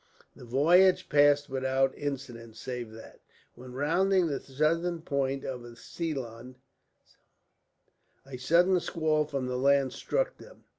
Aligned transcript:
The 0.35 0.45
voyage 0.45 1.09
passed 1.09 1.47
without 1.47 1.95
incident 1.95 2.55
save 2.55 2.91
that, 2.93 3.19
when 3.53 3.73
rounding 3.73 4.25
the 4.25 4.39
southern 4.39 5.03
point 5.03 5.45
of 5.45 5.61
Ceylon, 5.77 6.55
a 8.25 8.37
sudden 8.37 8.79
squall 8.79 9.25
from 9.25 9.45
the 9.45 9.59
land 9.59 9.93
struck 9.93 10.39
them. 10.39 10.63